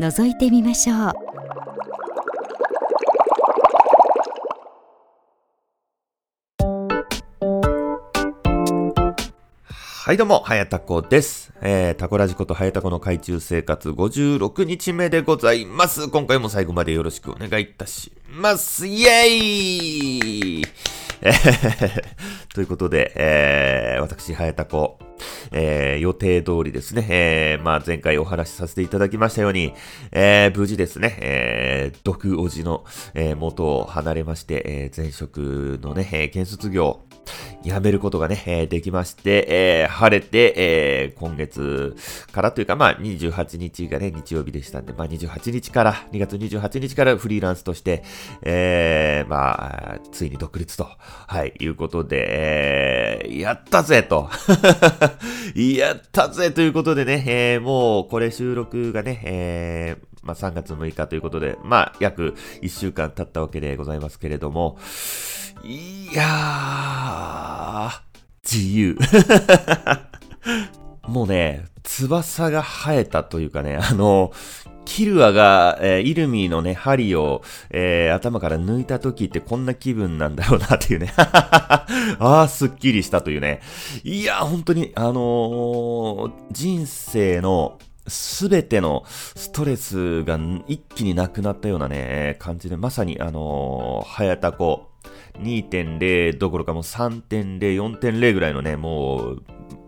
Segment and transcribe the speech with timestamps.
[0.00, 1.12] 覗いてみましょう
[10.08, 11.52] はいどうも、はやたこです。
[11.60, 16.08] えー、タコラジコとはやたこの海中生活56日目でございます。
[16.08, 18.86] 今回も最後までよろしくお願いいたします。
[18.86, 21.07] イェーイえー、
[22.54, 24.98] ということで、えー、私、早田子、
[25.52, 29.74] えー、予定通りですね、えー、まあ前回お話しさせていただきましたように、
[30.12, 37.00] えー、無事ですね、えー、毒おじの、えー、元を離れまして、えー、前職のね、えー、建設業、
[37.64, 41.96] やめることがね、えー、できまして、えー、晴れて、えー、今月
[42.32, 48.04] からというか、まあ、28日がね、日曜日でしたんで、まあ、28日から、2月28日からフリーランスとして、
[48.42, 50.88] えー、まあ、ついに独立と、
[51.26, 54.30] はい、いうことで、えー、やったぜと。
[55.54, 64.78] やったぜということでね、えー、もう、これ収録がね、えー、まあ、3月6日ということで、まあ、約1週間経ったわけでございますけれども、
[65.64, 68.00] いやー、
[68.44, 68.96] 自由。
[71.06, 74.32] もうね、翼が生えたというかね、あの、
[74.88, 81.12] キルアが、えー、イルミーのね、針を、えー、頭から抜いた時ってこんな気分なんだろうなっていうね。
[81.18, 81.86] あ
[82.18, 83.60] あ、すっきりしたというね。
[84.02, 87.78] いや、本当に、あのー、人生の
[88.08, 94.88] すべてのストレスが一気になくなったようなね、感じで、まさにあのー、早田子、
[95.40, 99.42] 2.0どころかもう3.0、4.0ぐらいのね、もう、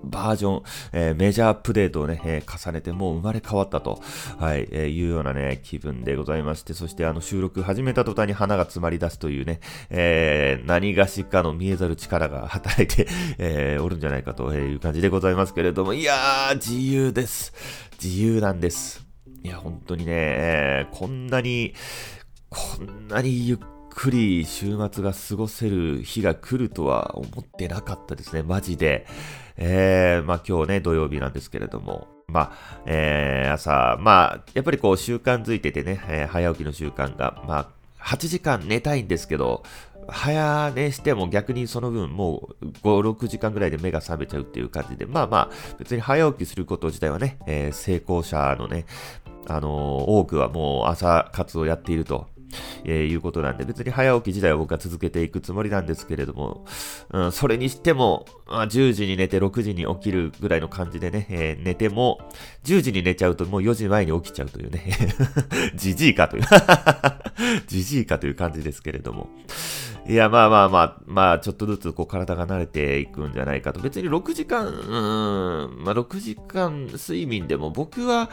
[0.05, 0.63] バージョン、
[0.93, 4.01] えー、メジャーアップデートをね、えー、重ねてもう生まれ変わったと、
[4.39, 13.07] はい、えー、いうようなね、気分でございまして、そしてあの収録始めた途端に花が詰まり出すというね、え、何がしかの見えざる力が働いて、
[13.39, 17.53] え、おるんじゃないかという感じでございますけれども、いやー、自由です。
[18.03, 19.07] 自由なんです。
[19.43, 21.75] いや、本当にね、え、こんなに、
[22.49, 23.59] こんなにゆっ
[23.91, 29.07] くり週末が過ごせる日が来るとは思ってなかったですね、マジで。
[29.57, 37.69] えー、まあ今日ね、土曜日なんですけれども、まあ、えー、朝、まあ、やっぱりこう習慣づいててね、えー、早起きの習慣が、まあ、
[38.03, 39.63] 8時間寝たいんですけど、
[40.09, 48.87] 早寝しても逆にその分もう5、6時間ぐらいで目が覚めちゃうっていう感じで、まあまあ別に早起きすること自体はね、えー、成功者のね、
[49.47, 49.71] あのー、
[50.05, 52.27] 多くはもう朝活をやっていると。
[52.85, 56.65] えー、いうことなんで、別に早起き時代は僕は続けていくつもりなんですけれども、
[57.11, 62.21] うん、それにしても、まあ、10時に寝て6時に起きるぐらいの感じでね、えー、寝ても、
[62.65, 64.97] 10時に寝ちゃうともう4時前に起きちゃうというね、
[65.75, 66.43] じじいかという
[67.67, 69.29] じじいかという感じですけれども。
[70.07, 73.81] いや、まあまあまあ、まあ、ちょっとずつこう体が慣れていくんじゃないかと。
[73.81, 78.31] 別に6時間、うん、まあ6時間睡眠でも僕は、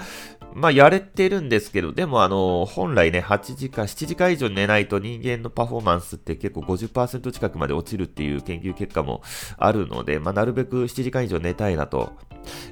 [0.53, 9.21] まあやれてるんですけど、でもあの、本来ね、8時間、7時時間以上寝ないと人間のパフォーマンスって結構50%近くまで落ちるっていう研究結果も
[9.57, 12.13] あるので、まあなるべく7時間以上寝たいなと、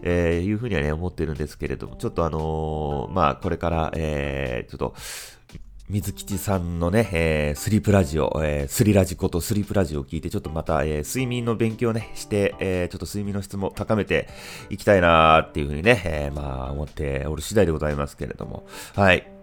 [0.02, 4.96] え、いうふうにはね、思ってるんですけれども、ちょっとあのー、まあこれから、えー、ちょっと、
[5.88, 14.28] 水吉さんのね、えー、スリープラジオ、えー、スリラジことスリープラジオを聞いて、ちょっとまた、えー、睡眠の勉強ね、して、えー、ちょっと睡眠の質も高めて
[14.72, 18.66] いきたいなーっていうふうにね、えー、まあ、思っておる次第でございますけれども。
[18.96, 19.35] はい。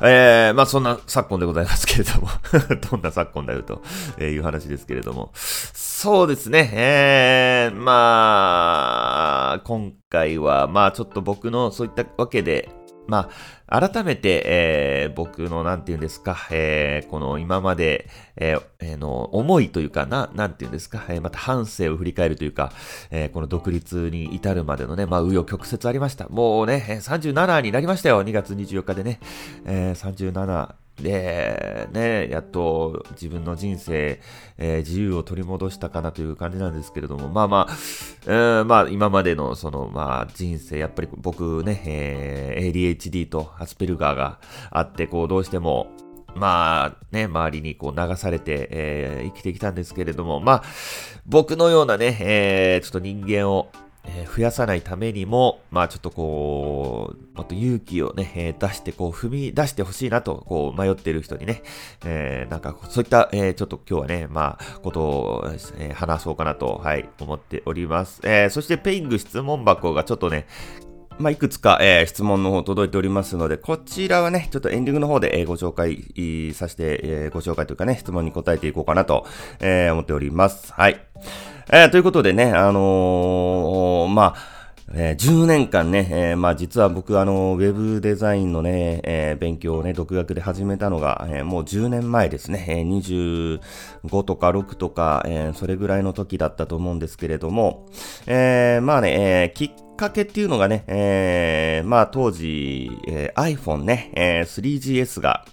[0.00, 2.28] えー、まあそんな昨今でございますけれども
[2.90, 3.82] どんな昨今だよと
[4.20, 5.30] いう話ですけれども。
[5.34, 12.68] そうですね、えー、まあ、今回は、まあちょっと僕のそういったわけで、
[13.06, 13.30] ま
[13.66, 22.72] あ、改めて、えー、僕の、なんて言うんですか、えー、この今まで、えー、えー、の、思いというかな、なんて言うんですか、えー、また反省を振り返るというか、
[23.10, 26.28] えー、この独立に至るまでのね、まあ、紆余曲折ありました。
[26.28, 29.20] もうね、37になりましたよ、2月24日でね、
[29.64, 34.20] えー、37、で、ね、やっと自分の人生、
[34.58, 37.72] えー、自由を取り戻したかなという感じなんですけれども、まあまあ、
[38.26, 44.38] えー、まあ今までのその、まあ人生、やっぱり僕ね、えー、ADHD とアスペルガーが
[44.70, 45.90] あって、こうどうしても、
[46.34, 50.62] まあね、周りにこう流されて、えー、生きてきたんですけれども、まあ、
[51.26, 53.70] 僕のようなね、えー、ちょっと人間を、
[54.04, 61.62] えー、増やさないためにも、まあちょっとこう、もっと勇気をね、えー、出して、こう踏み出してほしいなと、こう迷ってる人にね、
[62.04, 65.44] えー、なんかそういった、えー、ちょっと今日はね、まあ、ことを、
[65.78, 68.20] えー、話そうかなと、はい、思っております。
[68.22, 70.46] えー、そしてペイング質問箱がちょっとね、
[71.18, 79.26] まあ、いくつか、えー、質問の方届いておりますので、こちらはね、ちょっとエンディングの方で、えー、ご紹介させて、えー、ご紹介というかね、質問に答えていこうかなと、
[79.58, 80.72] えー、思っております。
[80.72, 81.00] はい。
[81.70, 84.51] えー、ということでね、あのー、まあ、
[84.94, 93.60] えー、10年間ね、えー、まあ実は僕あの、ウェブデザインのね、えー、勉強をね、独学で始めたのが、えー、もう10年前ですね、えー、
[94.02, 97.86] 25とか6とか、えー、それぐらいの時だったと思うんですけれども、
[98.26, 105.44] えー、まあね、えー、きっかけっていうのがね、えー、まあ当時、えー、iPhone ね、えー、3GS が、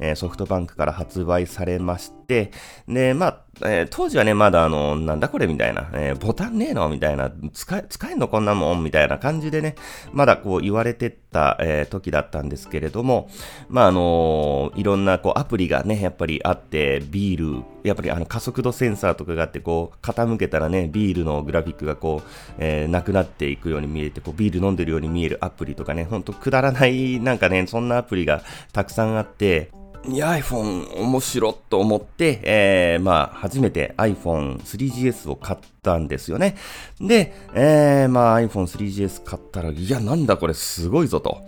[0.00, 2.52] えー、ソフトバンクから発売されまして、
[2.86, 9.74] で、まあ、えー、当時はね、まだあの、なんだこれみたいな、えー、ボタンねえのみたいな、使え、使えんのこんなもんみたいな感じでね、
[10.12, 13.28] まだこう言われてた、えー、時だったんですけれども、
[13.68, 29.70] まああのいろんなこうアプリがね、やっぱりあって、ビール、やっぱりあの加速度センサーとかがあって、こう、傾けたらね、ビールのグラフィックがこう、えー、なくなっていくように見えて、こう、ビール飲んでるように見えるアプリとかね、ほんとくだらない、なんかね、そんなアプリがたくさんあって、
[30.06, 36.56] いや、iPhone 面白と思って、えー、まあ、初めて iPhone 3GS を買ったんですよね。
[37.00, 41.38] で、えー、まあ iPhone 3GS 買ったら、いや、なんだこれすごいぞと。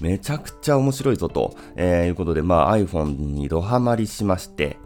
[0.00, 4.76] めちゃくちゃ面白いぞと、えー、いうことで、まあ iPhone にドハマりしまして、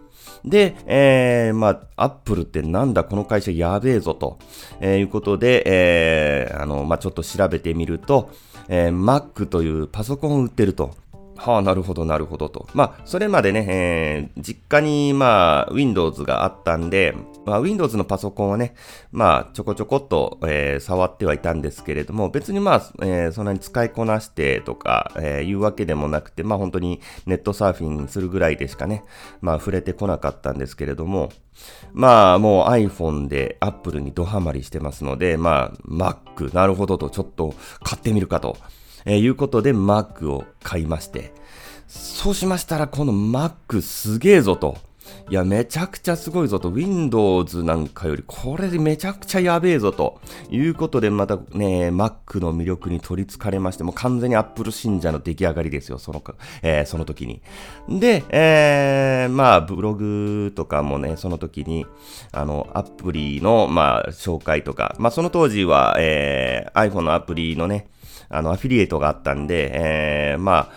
[0.45, 4.39] で、えー、まあ、アップルってなんだこの会社やべえぞと、
[4.81, 8.31] えー、いうことで、えー、あの、まあ、ちょっと調べてみると、
[8.69, 10.95] えー、Mac というパソコンを売ってると。
[11.37, 12.69] はあ、なるほど、なるほどと。
[12.75, 17.15] まあ、それまでね、えー、実家に、まあ、Windows があったんで、
[17.45, 18.75] まあ、Windows のパソコンはね、
[19.11, 29.05] まあ、ちょこちょこっと、えー、触ってはいたんですけれども、別にまあ、えー、そんなに使いこなしてとか、えー、いうわけでもなくて、まあ、本当にネットサーフィンするぐらいでしかね、
[29.41, 31.31] まあ、触れてこなかったんですけれども、
[31.93, 38.57] まあ、もう iPhone で Apple にドハマりしてますので、まあ、Mac、なるほどと、ちょっと買ってみるかと。
[39.05, 41.33] えー、いうことで Mac を買いまして、
[41.87, 44.77] そうしましたらこの Mac すげえぞと。
[45.31, 46.71] いや、めちゃくちゃすごいぞと。
[46.71, 50.21] Windows なんかより、これでめちゃくちゃやべえぞと。
[50.51, 57.43] いうことで、またね、Mac の魅力に取り憑かれまして、もう完全に Apple 信者の出来上がりですよ、そのか、えー、その時に。
[57.89, 61.87] で、えー、まあ、ブログとかもね、その時に、
[62.33, 67.89] あの、アプリの、まあ、紹介とか、まあ、その当時は、えー、iPhone のアプリのね、
[68.37, 70.71] あの、アフィリエイトがあったんで、えー、ま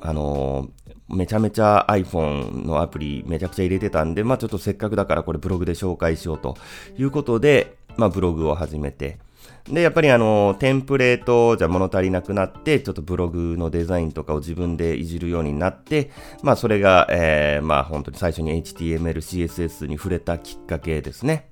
[0.00, 6.56] あ、あのー、めちゃめちゃ iPhone のアプリめちゃくちゃ入れてたんで、まあちょっとせっかくだからこれブログで紹介しようと
[6.98, 9.18] いうことで、まあブログを始めて、
[9.64, 16.10] で、やっぱりあの、テンプレートじゃ物足りなくなって、ちょっとブログのデザインとかを自分でいじるようになって、
[16.42, 21.50] まあそれが、えー、まあ本当に最初に HTML、CSS に触れたきっかけですね。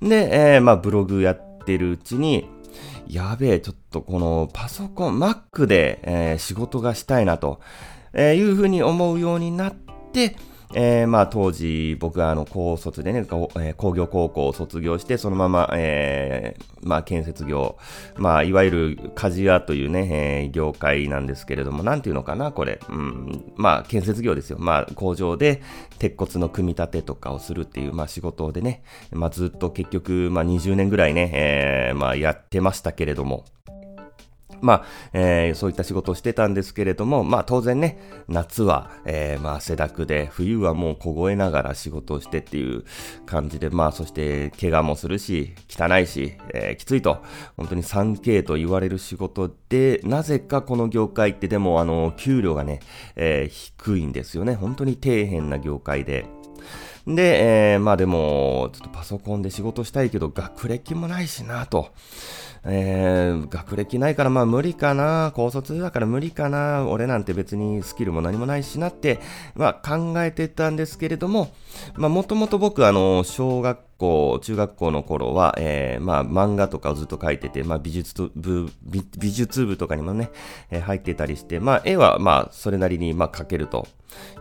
[0.00, 2.48] で、えー、まあブログやってるうちに、
[3.12, 7.60] やべえ、ちょっとこのパソコン、Mac で、えー、仕事がしたいなと、
[8.14, 10.34] えー、いうふうに思うようになって、
[10.74, 17.76] えー、まあ当時僕はあの高卒でね、工業高校を卒業して、そのまま、えー、まあ建設業、
[18.16, 22.80] まあいわゆる鍛冶屋というね、えー、業界なんですけれども、なんていうのかな、これ。
[22.88, 24.58] うん、まあ建設業ですよ。
[24.58, 25.62] まあ工場で
[25.98, 33.44] 鉄骨の組み立てとかをするっていう、まあ仕事でね、まあずっと結局、まあ20年ぐらいね、えー、まあやってましたけれども、
[34.62, 42.84] まあ、えー、そういった仕事をしてたんですけれども、まあ当然ね、夏は、えー、まあ汗だくで、冬はもう凍えながら仕事をしてっていう
[43.26, 47.22] 感じで、まあそして怪我もするし、汚いし、えー、きついと、
[47.56, 52.80] 本当に 3K と言われる仕事で、なぜかこの業界ってでもあの、給料がね、
[53.16, 54.54] えー、低いんですよね。
[54.54, 56.26] 本当に底辺な業界で。
[57.06, 61.90] で、えー、まあでも、ちょっとパソコンで仕事したいけど、学歴もないしなと。
[62.64, 69.18] えー、学歴ないからまあ無理かな、高卒だから無理かな、俺なんて別にスキルも何もないしなって、
[69.54, 71.50] まあ考えてたんですけれども、
[71.96, 80.30] まあもともと僕あの、小学校、中学校の頃は、えー、まあ漫画とかをずっと描いてて、まあ美術部、美術部とかにもね、
[80.70, 83.88] えー、入ってたりして、まあ絵はまあそれなりにまあ描けると。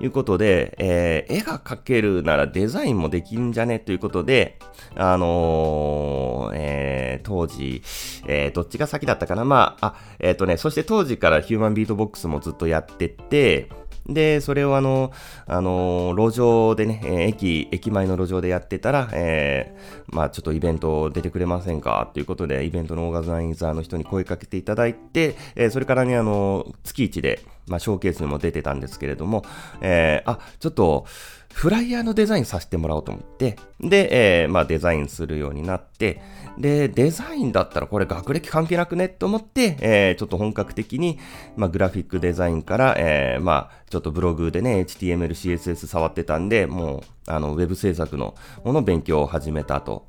[0.02, 3.80] いうことで、えー、絵が描けるならデザインもできんじゃね？
[3.80, 4.60] ということで、
[4.96, 7.82] あのー、えー、当時、
[8.28, 9.44] えー、どっちが先だったかな？
[9.44, 13.70] まあ、あ、えっ、ー、とね、そして当時からヒューマンビートボックスもずっとやってて、
[14.08, 15.12] で、それをあの、
[15.46, 22.10] あの、路上でね、えー、駅、駅前の路上でやってたら、えー、まあちょっとイベント出てくれませんか？
[22.14, 29.44] ということで、イベントのオーガナイザーの人に声かけていただいて、えー、それからね、あの、月1で、まあショーケースにも出てたんですけれども、
[29.82, 31.06] えー、あ、ちょっと、
[31.54, 36.22] フライヤーのデザインさせてもらおうと思って、で、えー、まあデザインするようになって、
[36.58, 39.10] で、デザインだったらこれ学歴関係なくね？
[39.10, 41.20] と思って、えー、ちょっと本格的に、
[41.56, 50.08] まあグラフィックデザインから、えー、まあちょっとブログでね、HTML、CSS 触ってたんで、もう、あの、ウェブ制作のもの勉強を始めたと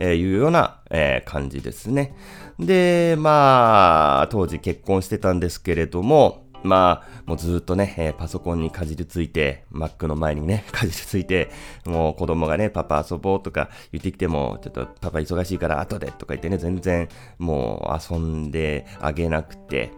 [0.00, 2.14] いうような、えー、感じですね。
[2.58, 11.50] で、まあ、当時結婚してたんですけれども、まあ、もうずっとね、えー、パソコンにかじりついて、Mac の前にね、 かじりついて、
[11.86, 19.92] もう子供がね、パパ遊ぼうとか言ってきても、ちょっとパパ忙しいから後でとか言ってね、全然もう遊んであげなくて、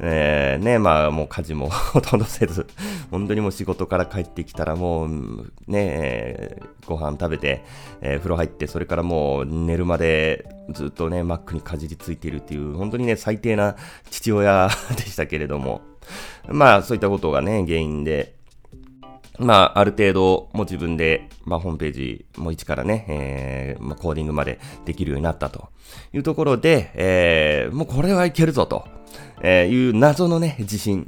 [0.00, 2.66] えー、ね、まあもう家事も ほとんどせず、
[3.10, 5.10] 本当にもう仕事から帰ってきたらもう、
[5.66, 7.64] ね、ご飯食べて、
[8.00, 13.76] えー、風呂入って、それからもう寝るまでずっとね、マックにかじりついているっていう、本当にね、最低な
[14.10, 15.80] 父親 でしたけれども、
[16.46, 18.38] まあそういったことがね、原因で、
[19.38, 25.68] まあ、ある程度、もう自分で、まあ、ホームページも一からね、えー、まあ、コーディングまでできるようになったと
[26.12, 28.97] いうところで、えー、もうこれはいけるぞと。
[29.40, 31.06] えー、いう謎のね、地震。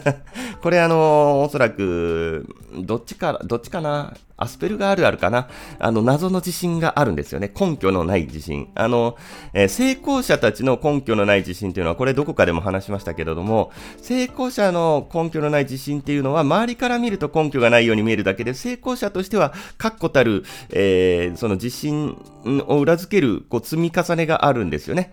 [0.62, 2.46] これあのー、おそらく、
[2.78, 4.14] どっちから、どっちかな？
[4.44, 5.48] アスペルガールあるかな
[5.78, 7.50] あの、謎の自信があるんですよね。
[7.58, 8.68] 根拠のない自信。
[8.74, 9.16] あの、
[9.52, 25.12] えー、成功者たちの根拠のない自信っていうのは、これどこかでも話しましたけれども、成功者の根拠のない自信っていうのは、周りから見ると根拠がないように見えるだけで、成功者としては、確固たる、えー、その自信を裏付ける、こう、積み重ねがあるんですよね。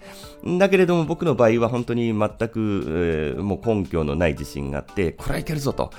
[0.59, 5.91] だけれども、僕の場合は本当に全く、えー、もう根拠のない自信があって、これはいけるぞと。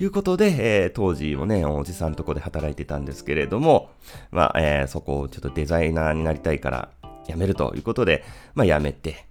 [0.00, 3.90] いうことで、えー、当時もね、おじさんとこで働いてたんですけれども、
[4.30, 6.88] まあ、えー、そこをちょっとデザイナーになりたいから
[7.26, 8.24] 辞めるということで、
[8.54, 9.26] まあ、辞めて、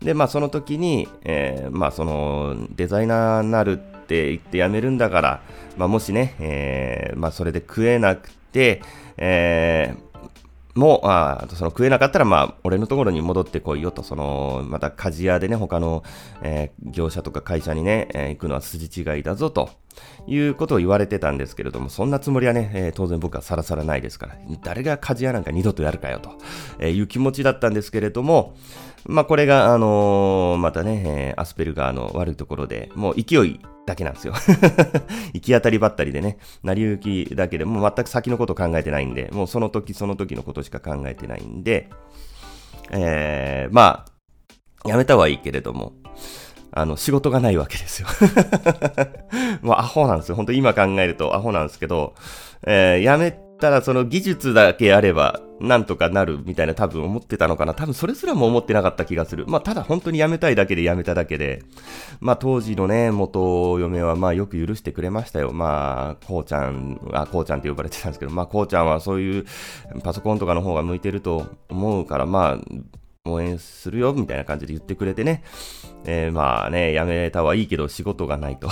[0.00, 5.42] で、まあ、その時に、えー、まあ、その、デザイナーになるって言って辞めるんだから、
[5.76, 8.82] まあ、もしね、えー、まあ、それで食えなくて、
[9.18, 10.00] えー、
[10.76, 16.04] も、あその食えなかったら、まあ、俺のところに戻ってこいよと、その、また鍛冶屋でね、他の、
[16.42, 19.70] えー、業者とか会社にね、えー、行くのは筋違いだぞと。
[20.26, 26.32] いうことを言われてたんですけれども、そんなつもりはね、えー、当然僕はさらさらないですから、誰が鍛冶屋なんか二度とやるかよと、
[26.78, 28.54] えいう気持ちだったんですけれども、
[29.08, 34.34] まあこれが、あのー、またね、え、アスペルガーの悪いところで、もう勢いだけなんですよ。
[35.32, 41.88] 行き当たりばったりでね、成り行きだけでもう全く先のこと考えてないんで、もうその時その時のことしか考えてないんで、
[42.90, 44.04] えー、ま
[44.84, 45.92] あ、やめたはいいけれども、
[46.72, 48.08] あの、仕事がないわけですよ。
[49.62, 50.34] もうアホなんですよ。
[50.34, 52.14] 本当今考えるとアホなんですけど、
[52.66, 57.72] えー、やめただその技術だけあれば、なんとかなるみたいな多分思ってたのかな。
[57.72, 59.46] 多分それすらも思ってなかった気がする。
[59.46, 61.62] まあただ本当に辞めたいだけで辞めただけで、
[62.20, 65.52] まあ当時のね、元嫁はまあよく許してくれましたよ。
[65.52, 69.46] まあ、こうちゃん、あ、こうちゃんって呼ばれてたんですけど、まあこうちゃんはそういう
[70.02, 72.64] パソコンとかの方が向いてると思うから、まあ、
[73.32, 75.42] 応援するよ、みたいな感じで言ってくれてね。
[76.04, 78.68] えー、まあね、辞めたはいいけど仕事がないと。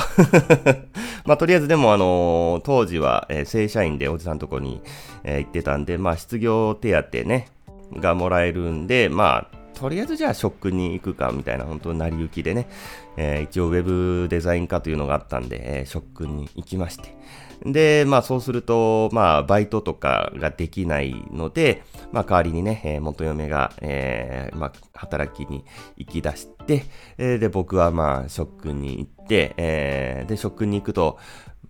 [1.27, 4.81] まあとりあえずでもあのー、当時は、えー、正社員でおじさんのとこに、
[5.25, 7.49] え行ってたんで、まあ失業手当ね、
[7.97, 12.69] がもらえるんで、まあとりあえずじゃあショックに行くかみたいな本当成り行きでね、
[13.17, 17.15] えー、一応ウェブデザイン科というのがあったんで、えー、ショックに行きまして。
[17.63, 21.83] で、まあそうすると、まあバイトとかができないので、
[22.13, 25.65] まあ代わりにね、えー、元嫁が、えー、まあ働きに
[25.97, 26.85] 行き出して、
[27.19, 31.19] えー、で、僕はまあショックに行って、えー、で、ショックに行くと、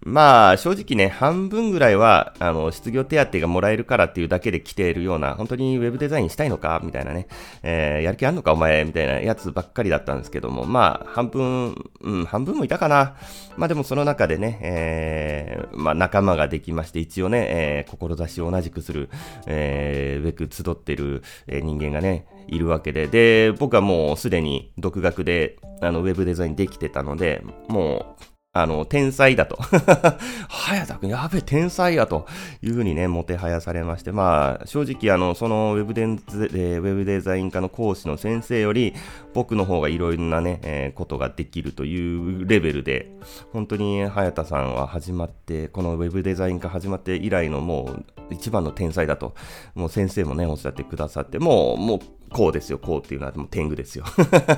[0.03, 7.27] まあ、正直ね、半分ぐらいは、あの、失業手当がもらえるからっていうだけで来ているような、本当にウェブデザインしたいのかみたいなね、
[7.63, 13.17] えー、やる気あんのかお前みたいなやつばっかりだったんですけども、まあ、半分、うん、半分もいたかな。
[13.57, 19.09] まあでもその中でね、えー、まあ仲間ができまして、一応ね、えー、志を同じくする、
[19.47, 29.59] えー、ウェク集ってる、え人間がね、いるわけで、で、僕はもうすでに独学で、あの、ウェブデザインできてたので、もう、あの、天才だと。
[30.49, 32.25] 早田くん、やべえ、天才やと
[32.63, 38.95] いうふうにね、もてはやされまして、まあ、正直、あの、そのウェブデン、ウェブデザイン科の講師の先生より、
[39.35, 43.11] 僕の方がいろいろなね、えー、ことができるというレベルで、
[43.53, 49.35] 本当に早田さんは始まって、このウェブデザイン科始まって以来のもう、一番の天才だと、
[49.75, 51.99] もう先生もね、おっしゃってくださって、もう、もう、
[52.31, 54.05] こうですよ、こうっていうのはもう天狗ですよ。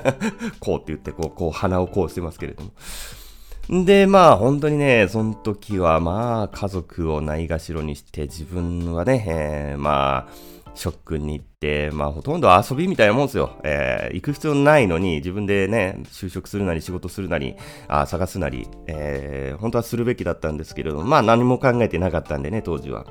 [0.60, 2.72] こうって言って、こう、こう鼻をこうしてますけれども。
[3.68, 10.32] で、まあ本当にね、その時はまあ家族をないがしろにして自分はね、えー、まあ、
[10.74, 13.58] ショックに行って、まあほとんど遊びみたいなもんですよ。
[13.64, 17.56] えー、行く必要ないのに自分でね、就職するなり仕事するなり、
[17.88, 23.04] あ探すなり、えー、本当はするべきだったんですけれども、まあ何も考えてなかったんでね、当時は。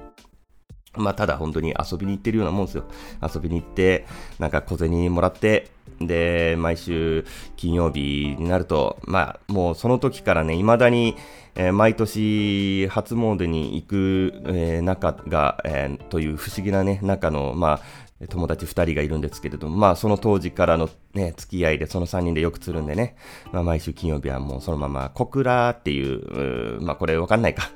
[0.97, 2.85] まあ、ただ本当に遊びに行ってるようなもんですよ。
[3.21, 4.05] 遊びに行って、
[4.39, 7.25] なんか小銭もらって、で、毎週
[7.55, 11.15] 金曜日になると、まあ、もうその時からね、未だに、
[11.55, 17.81] えー、毎年初詣に行く、えー、中が、えー、という不思議なね、中の、まあ、
[18.27, 23.15] 友達2人がいるんですけれども、まあその当時からのね、付き合いでその3人でよく釣るんでね、
[23.51, 27.69] まあ毎週金曜日はもうそのまま小倉っていう、うまあこれわかんないか。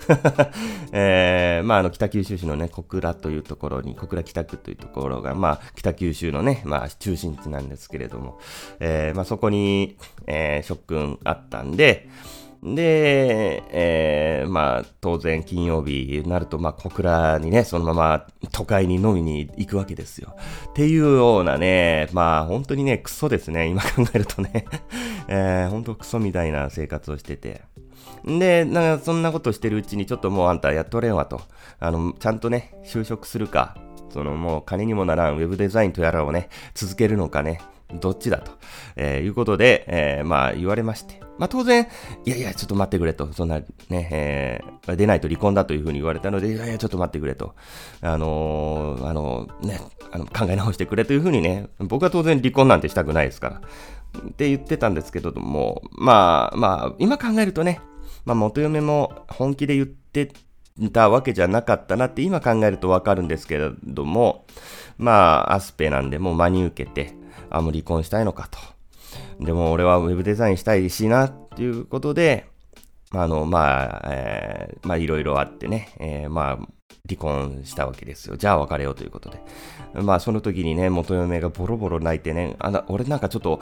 [0.92, 8.40] えー、まああの北九州市のね、小倉というところに、小倉北区というところが、まあ北九州のね、まあ中心地なんですけれども、
[8.80, 12.10] えー、まあそこに、えー、諸君あったんで、
[12.62, 20.36] で、えー、まあ、当然金曜日になると、まあ、小倉にね、そのまま都会に飲みに行くわけですよ。
[20.70, 24.66] っていうようなね、まあ、本当にね、クソですね、今考えるとね。
[25.30, 27.62] えー、本当クソみたいな生活をしてて。
[28.26, 31.42] で、なんかそんなことしてるうちにちょっともうあんたやっとれんわと。
[31.80, 33.78] あの、ちゃんとね、就職するか、
[34.10, 37.62] そのもう金にもならんウェブデザインとやらをね、続けるのかね、
[37.94, 38.52] どっちだと、
[38.96, 41.20] えー、いうことで、えー、まあ言われまして。
[41.38, 41.88] まあ当然、
[42.26, 47.56] いやいや、ちょっと待ってくれと、そんなね、えー、出ないと離婚だというふうに言われたので、いやいや、ちょっと待ってくれと、
[48.02, 49.80] あのー、あのね、
[50.12, 53.62] あの考え直してくれというふうにね、僕は当然離婚なんてしたくないですから。
[54.28, 57.80] って言ってたんですけども、まあまあ、今考えるとね、
[58.26, 60.32] まあ元嫁も本気で言って
[60.92, 64.46] たわけじゃなかったなって今考えるとわかるんですけれども、
[64.98, 65.12] ま
[65.50, 67.14] あ、アスペなんでもう真に受けて、
[67.50, 68.60] あ、もう離婚したいのかと。
[69.44, 72.46] でも俺はウェブデザインしたいしなっていうことで、
[73.12, 76.68] あの、まあ、えー、まあいろいろあってね、えー、まあ、
[77.08, 78.38] 離婚したわけですよ。
[78.38, 79.42] じゃあ別れようということで。
[79.94, 83.60] まあその時にね、元嫁がボロボロ泣いてね、あ俺なんかちょっと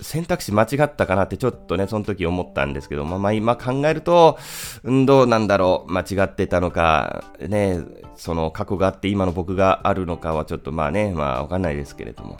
[0.00, 4.38] 選択肢間違ったかなってちょっとね、その時思ったんですけど、まあま今考えると、
[4.82, 7.80] うん、どうなんだろう、間違ってたのか、ね、
[8.16, 12.36] その過去があって今の僕があるのかはちょっとまあね、まあわかんないですけれども。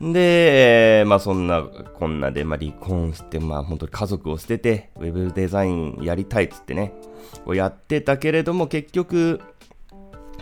[0.00, 6.94] で、まあそんなこんなで、まあ離婚して、まあ本当に家族を捨てて、ウェブデザインやりたいっつってね、
[7.44, 9.40] こうやってたけれども結局、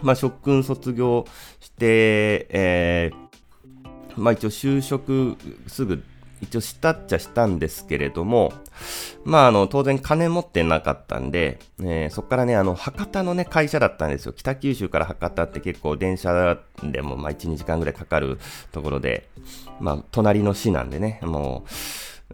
[0.03, 1.25] まあ職訓卒業
[1.59, 6.05] して、えー、まあ一応就職すぐ
[6.41, 8.53] 一応したっちゃしたんですけれども、
[9.25, 14.33] まあ、あの、当然金持ってなかったんで、えー、そっからね、あの、博多のね、会社だったんですよ。
[14.33, 18.39] 北九州から博多って結構電車でも、まあ、1、2時間ぐらいかかる
[18.73, 19.29] ところで、
[19.81, 21.69] まあ、隣の市なんでね、もう、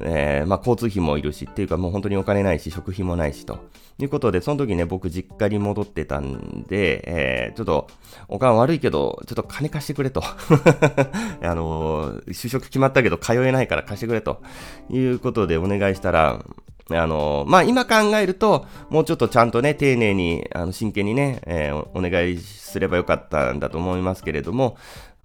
[0.01, 3.61] えー、まあ、交通費もいるし、っていうかもう本当にお金ないし、食費もないし、と
[3.99, 7.87] いうことで、その時ね、僕実家に戻ってたんで、えー、ちょっと、
[8.29, 10.23] おかん悪いけど、ちょっと金貸してくれと。
[11.43, 14.43] あのー、就職決まったけど通えないから貸してくれと。
[14.91, 16.45] いうことでお願いしたら、
[16.91, 24.77] あのまあ、今考えると、もうちょっとちゃんとね、丁寧に、あの、真剣にね、えー、お願いすればよかったんだと思いますけれども、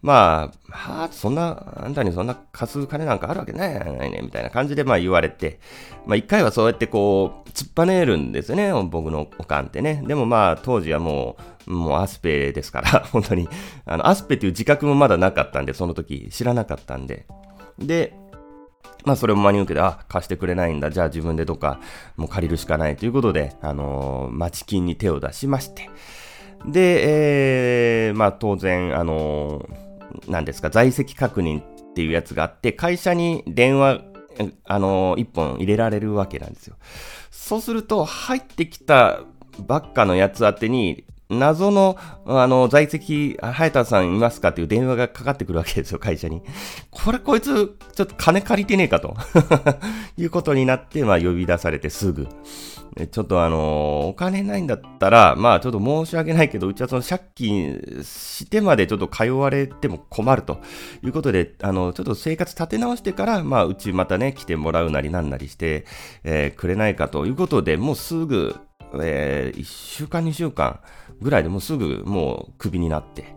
[0.01, 5.59] まあ、はあ、そんな、あんたにそんな貸す金なんかあるわけないね、みたいな感じでまあ言われて、
[6.05, 10.01] まあ一回はそうやってこう、突っぱねるんですよね、僕のおかんってね。
[10.07, 11.35] でもまあ当時はも
[11.67, 13.49] う、もうアスペですから、 本当に。
[13.85, 17.25] あの、アスペっていう自覚もまだなかったんで、その時知らなかったんで。
[17.77, 18.13] で、
[19.03, 20.91] まあそれも真に受けて、あ、貸してくれないんだ。
[20.91, 21.81] じゃあ自分でどっか
[22.15, 25.89] もう借りるしかないということで、あのー、町金に手を出しまして。
[26.65, 29.88] で、えー、まあ当然、あのー
[30.27, 34.01] なんですか、在籍確認っていうやつがあって、会社に電話、
[34.65, 36.75] あの一本入れられるわけなんですよ。
[37.29, 39.21] そうすると、入ってきた
[39.67, 41.95] ばっかのやつ宛てに、謎の、
[42.25, 46.41] あの、在籍、早田さんいますかっていう電話がかかってくるわけですよ、会社に。
[46.89, 49.15] これ、こいつ、ちょっと金借りてねえかと
[50.17, 52.27] いうことになって、まあ、呼び出されてすぐ。
[53.11, 60.59] ちょっとあの、お金ないんだったら、まあちょっと申し訳ないけど、うちはその借金してまでちょっと通われても困ると。
[61.03, 65.85] いうことで、あの、ちょっと生活立て直してから、まあうちまたね、来てもらうなりなんなりして、
[66.23, 68.55] えー、くれないかということで、もうすぐ、
[69.01, 70.79] えー、1週間2週間
[71.21, 73.35] ぐらいでもうすぐもうクビになって、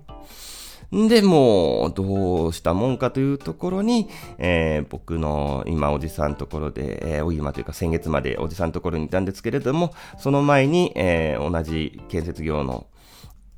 [0.92, 12.86] で、もう、どうしたもんかというところに、えー、僕の今おじさんところで、えー、お今というか先月までおじさんところにいたんですけれども、その前に、えー、同じ建設業の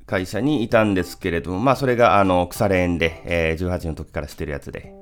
[0.05, 4.93] 会社にいたんですけれども、まあそれがあの腐れ縁で、えー、18の時からしてるやつで。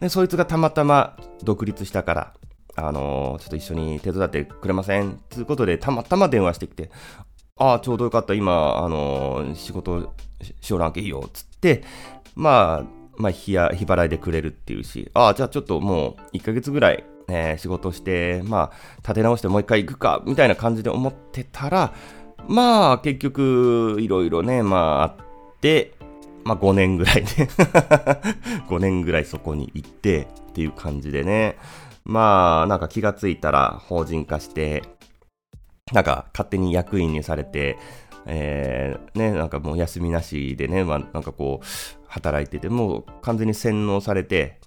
[0.00, 2.34] で、そいつがたまたま独立したから、
[2.76, 5.20] あのー、ちょっと一緒に手伝ってくれません？
[5.28, 6.90] ということで、たまたま電話してきて、
[7.56, 10.12] ああ、ちょうどよかった、今、あのー、仕事
[10.60, 11.84] しよらんけいいよ、つって、
[12.34, 12.84] まあ、
[13.16, 21.94] まあ、日や、日払いでくれるっていうし、ああ、じゃあちょっともう1ヶ月ぐらい、えー、仕事して、まあ、立て直してもう一回行くか、みたいな感じで思ってたら、
[22.48, 25.16] まあ、結局、いろいろね、まあ、あっ
[25.60, 25.92] て、
[26.42, 27.28] まあ、5年ぐらいね
[28.68, 31.56] 5 年ぐらいそこに行って、っていう感じでね。
[32.04, 34.82] まあ、なんか気がついたら法人化して、
[35.92, 37.76] なんか勝手に役員にされて、
[38.26, 41.66] えー、ね、なんかもう休みなしでね、まあ、なんかこう、
[42.06, 44.60] 働いてて、もう完全に洗脳されて、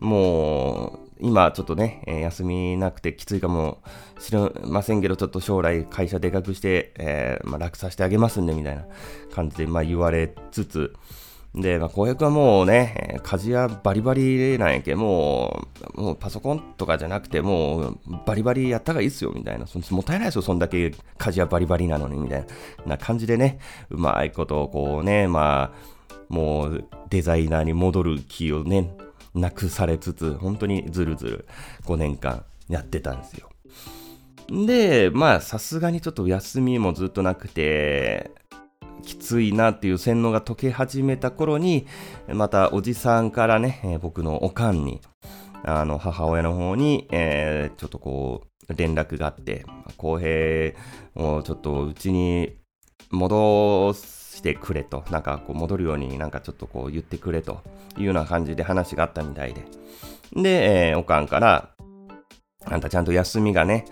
[0.00, 3.82] もう、今ちょっとね、えー、休みなくてきついかも
[4.18, 8.86] しれませんけど、ちょっと将来会社でかくして、えー、まあ、楽させてあげますんで、みたいな
[9.30, 10.94] 感じで、まあ、言われつつ、
[11.54, 19.66] で、まあ、公約はもうね、鍛冶屋バリバリなんやけ、もう、もうパソコンとかじゃなくて、もうバリバリやった方がいいっすよ、みたいな。
[19.66, 20.86] そもったいないですよ、そんだけ
[21.18, 22.46] 鍛冶屋バリバリなのに、みたい
[22.86, 23.58] な感じでね、
[23.90, 25.92] うまいことをこうね、まあ、
[26.30, 28.96] もうデザイナーに戻る気をね、
[29.34, 31.46] なくされつつ、本当にずるずる
[31.84, 33.50] 5年間やってたんですよ。
[34.66, 38.30] で、まあ、さすがにちょっと休みもずっとなくて、
[39.02, 41.86] きついなっていう洗脳が解け始めた頃に、
[42.28, 45.00] またおじさんからね、えー、僕のおかんに、
[45.64, 49.64] あの、母親の方に、えー、ちょっとこう、連絡があって、
[49.96, 50.74] 公平
[51.14, 52.56] をちょっとうちに
[53.10, 57.60] 戻してくれと、なんかこう戻るようになんかちょっとこう言ってくれと
[57.98, 59.64] いうような感じで話があったみたいで。
[60.34, 61.70] で、えー、おかんから、
[62.66, 63.84] あんたちゃんと休みがね、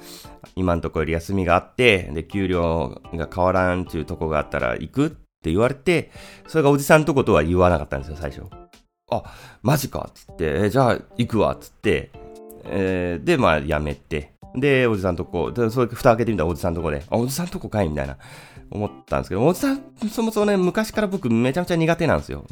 [0.56, 6.11] 今んとこより休みがあって、で、給料が変わらんっていうとこがあったら行くって言われて、
[6.46, 8.44] それがおじさんとことは言わなかったんですよ、最初。
[9.11, 9.24] あ、
[9.62, 12.11] マジかっつって、えじゃあ行くわっつって、
[12.64, 18.16] えー、で、まあやめて、で、おじさんとこ、で、それ蓋開けてみたらおじさんとこで、あ、おじさんとこかいみたいな、
[18.70, 22.46] 思ったんですけど、おじさん、そもそもね、昔から僕めちゃめちゃ苦手なんですよ。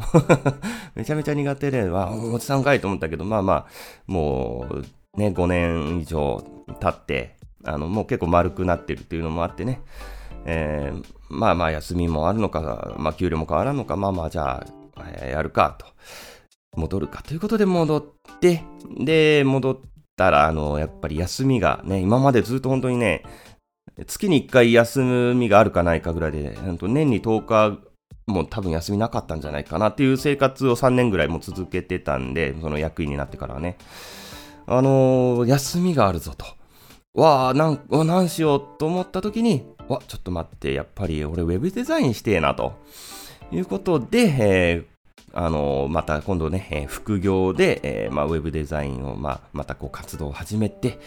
[0.95, 3.67] めちゃめちゃ苦手で、あ、おじさんかいと思ったけど、まあまあ、
[4.07, 4.85] もう、
[5.19, 6.43] ね、5年以上
[6.81, 9.83] 経って、あの、もう結構丸くなってるっていうのもあってね、
[10.45, 14.67] えー、まあまあ休みもあるのか、まあ給料も変わらんのか、まあまあじゃあ、
[15.13, 15.87] えー、やるかと。
[16.77, 18.05] 戻るかということで戻っ
[18.41, 18.63] て、
[19.01, 19.79] で、戻っ
[20.17, 23.25] たら、あの、やっぱり休みがね、今までずっと本当にね、
[24.07, 27.89] 月に1回休みがあるかないかぐらいで、年に10日
[28.29, 33.79] もう多分休みなかったんじゃないかなっていう生活を3年ぐらいも続けてたんで、その役員になってからはね。
[34.71, 36.45] あのー、休みがあるぞと。
[37.15, 42.75] わあ、なん、何しようと思った時に、わ、ちょっと待って、やっぱり俺ウェブデザインしてえなと。
[43.51, 44.85] いうことで、えー、
[45.33, 50.99] あのー、また今度ね、えー、副業で、え、まあ、ウェブデザインを、まあ、またこう活動を始めて、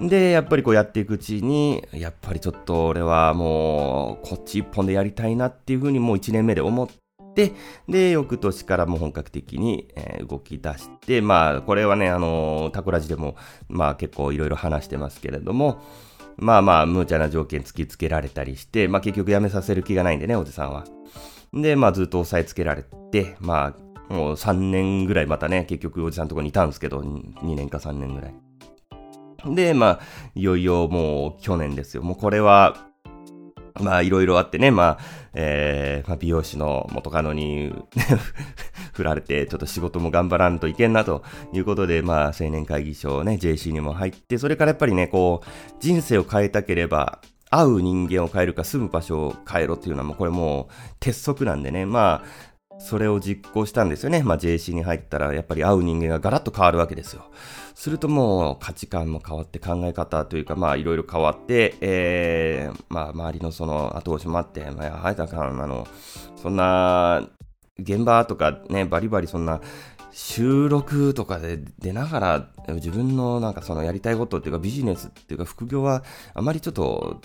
[0.00, 6.94] で、やっぱりこうやっていくうちに、やっぱりちょっと俺はもう、こっち一本でやりたいなっていうふうにもう1年目で思って、
[7.34, 13.36] で、翌年からも本格的に、えー、動き出して、まあ、これはね、あのー、タコラジでも、
[13.68, 15.82] まあ結構いろいろ話してますけれども、
[16.36, 20.84] まあまあ、無茶な条件突きつけられたりして、まあ結局辞めさせる気がないんでね、おじさんは。
[21.52, 28.34] で、まあずっと押さえつけられて、まあ、もう3年ぐらいまたね、結局おじさんのとこにいたんですけど、2年か3年ぐらい。
[29.54, 30.00] で、まあ、
[30.34, 32.02] いよいよもう去年ですよ。
[32.02, 32.88] もうこれは、
[33.80, 34.98] まあ、いろいろあってね、まあ、
[35.34, 37.74] えー、まあ、美容師の元カノに
[38.94, 45.48] 振られて、ちょっと仕事も頑張らんといけんなということで、まあ、青年会議所ね、JC にも入って、それからやっぱりね、こう、
[45.80, 47.20] 人生を変えたければ、
[47.50, 54.22] 会う人間を変えるか住む場所を変えろっていうのはもうこれもう鉄則なんでね、まあ、それを実行したんですよね。
[54.22, 57.24] まあ、JC に入ったら、やっぱり会う人間がガラッと変わるわけですよ。
[57.74, 65.86] するともう価値観も変わって考え方というか、まあいろいろ変わって、えー、まあ周りのその後押しもあって、まあ、早田さん、あの、
[66.36, 67.28] そんな、
[67.76, 69.60] 現場とかね、バリバリそんな、
[70.16, 77.20] 収録とかで出ながら自分のなんかそのやりたいことっていうかビジネスっていうか副業はあまりちょっと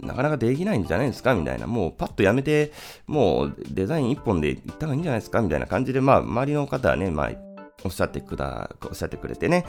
[0.00, 1.68] なかなかできないんじゃないですかみたいな。
[1.68, 2.72] もうパッとやめて、
[3.06, 7.30] もうデザイン一本でいった方がいいんじゃないですかみたいな感じで、まあ周りの方はね、まあ
[7.84, 9.64] おっしゃってくだ、おっしゃってくれてね。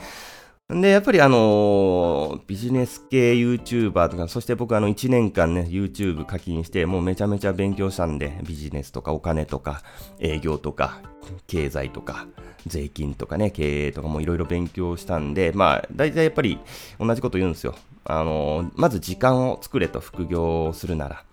[0.70, 9.82] で、やっぱりあのー、ビジネス系 YouTuber とか、そして僕あの1年間ね、YouTube 課金して、もうめちゃめちゃ勉強したんで、ビジネスとかお金とか、
[10.18, 11.02] 営業とか、
[11.46, 12.26] 経済とか、
[12.66, 16.58] 税金とかね、経営とかもいろいろ勉強したんで、まあ、大体やっぱり
[16.98, 17.74] 同じこと言うんですよ。
[18.06, 21.24] あのー、まず時間を作れと副業をするなら。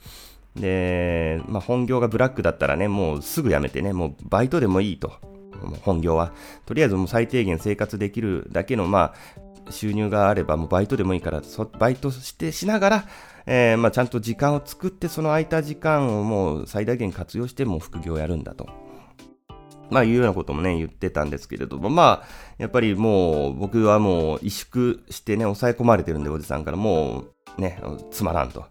[0.57, 5.30] で、まあ本業がブラックだったらね、もうすぐやめてね、もうバイトでもいいと。
[5.81, 6.31] 本業は。
[6.65, 9.13] とりあえずもう最低限生活できるだけの、ま
[9.67, 11.41] あ、収入があれば、もうバイトでもいいから、
[11.79, 13.05] バイトしてしながら、
[13.45, 18.67] えー、まあ、ちゃんと時間を作って、その空いた時間をもう最大限活用して、もう副業をやるんだと。
[19.89, 27.25] まあ、いうようなこともね、言ってたんですけれども、まあ、やっぱりもう、僕はもう、萎縮してね、抑え込まれてるんで、おじさんから、も
[27.57, 28.65] う、ね、つまらんと。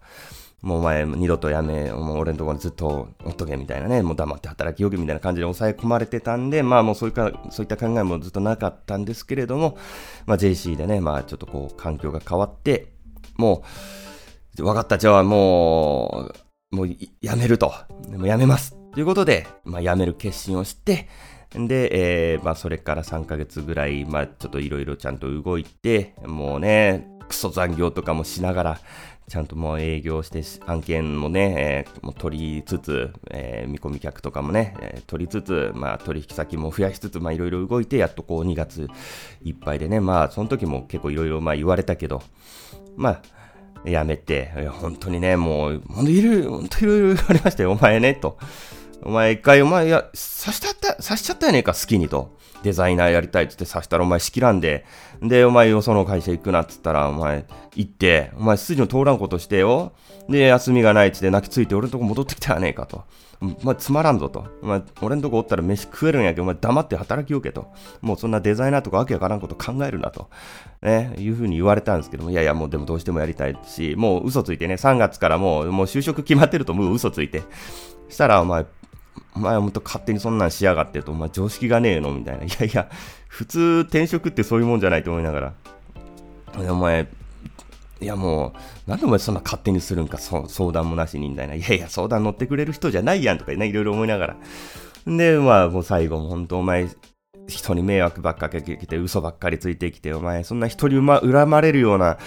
[0.63, 9.79] もうお前二度とやめ、もう俺のところにずっとおっとけみたいなね、もう黙って働きよけみたいな感じで抑え込まれてたんで、まあもうそういうか、そういった考えもずっとなかったんですけれども、
[10.27, 12.93] まあ JC でね、まあちょっとこう環境が変わって、
[13.37, 13.63] も
[14.59, 16.31] う、分かった、じゃあも
[16.73, 16.89] う、もう
[17.23, 17.73] やめると。
[18.09, 18.77] でもやめます。
[18.93, 21.09] ということで、まあやめる決心をして、
[21.55, 28.81] で、えー、まあそれから3ヶ月ぐらい、まあちょっといろいろちゃんと動いて、もうね、クソ残業とかもしながら、
[29.31, 38.89] ちゃんともう営業して案件もね、えー、もう取りつつ、えー、見込み客とかもね、えー、取りつつ、まあ取引先も増やしつつ、まあいろいろ動いて、やっとこう2月
[39.45, 42.25] いっぱいでね、まあその時も結構いろいろまあ言われたけど、
[42.97, 43.23] ま
[43.85, 48.37] あ、やめて、本当にね、もう、本当いる、本当いろいろ言われましたよ、お前ね、と。
[49.03, 52.37] お前一回、お前、いや、刺しちゃった、刺しちゃったやねえか、好きにと。
[52.63, 54.85] デザイナーやりたいっつって刺したらお前仕切らんで、
[55.23, 59.93] で、お前よその会社行くなっつったら、お前行って、お前筋の通らんことしてよ。
[60.29, 63.05] で、休みがないっつって泣きついて俺のとこ戻ってきたやねえかと。
[63.41, 64.47] お前つまらんぞと。
[64.63, 67.69] お前、俺のとこおったら飯食えるんやけど、お前黙って働きよけと。
[68.01, 70.29] もうそんなデザイナーとかわけわからんこと考えるなと。
[70.83, 77.43] ね、いうふうに言われたんですけども、いやいや、もうでもどうしてもやりたいし、もう嘘ついてね、3月からもう、もう就職決まってるともう嘘ついて。
[78.09, 78.67] したら、お前、
[79.35, 82.45] お前はもっと勝手にそんなんしやがってと、お前常識がねえのみたいな。
[82.45, 82.89] いやいや、
[83.29, 85.53] 普通転職ってそういうもんじゃないと思いながら。
[86.71, 87.07] お前、
[88.01, 88.55] いやも
[88.87, 91.55] う、なんでお前そんな勝手にするんか、相談もなしにみたいな。
[91.55, 94.37] いやいや、相談乗ってくれる人じゃないやんとかね、いろいろ思いながら。
[95.07, 96.89] で、まあもう最後も本当お前、
[97.47, 102.19] 人に迷惑ばっかけてきて、嘘ばっかりついてきて、お前、そんな人に恨まれるような、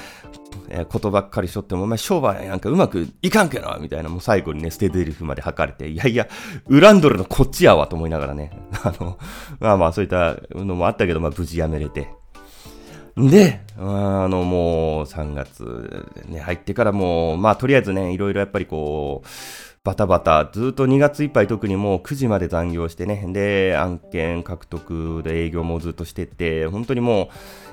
[0.70, 6.28] え、ことばっかりしょっても、お前、商売なんかうまくいかんけなみたいな、もう最後にね、捨て台詞まで吐かれて、いやいや、
[6.70, 8.52] 恨んどるのこっちやわと思いながらね、
[8.84, 9.18] あの、
[9.60, 12.10] まあまあ、そういったのもあったけど、まあ、無事やめれて。
[13.16, 19.28] で、あの、もう、3月ね、入ってからもう、まあ、とりあえずね、いろいろやっぱりこう、
[19.86, 27.30] バタバタ、ずっと2月いっぱい特にもう9時まで残業してね、で、案件獲得で営業もずっとしてて、本当にも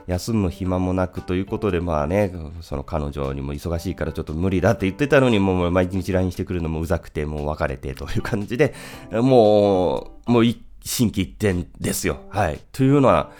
[0.09, 8.75] う休む暇もなくということで、まあね、その彼女にも忙しいからちょっと無理だって言ってたのに、もう毎日 LINE してくるのもうざくて、もう別れてという感じで、
[9.13, 12.23] もう、もう一心機一転ですよ。
[12.31, 12.59] はい。
[12.73, 13.31] というような